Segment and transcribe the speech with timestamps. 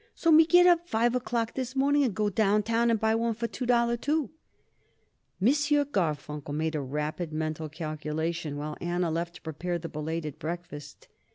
[0.15, 3.45] So me get up five o'clock this morning and go downtown and buy one for
[3.45, 4.31] two dollar, too."
[5.39, 5.47] M.
[5.49, 11.07] Garfunkel made a rapid mental calculation, while Anna left to prepare the belated breakfast.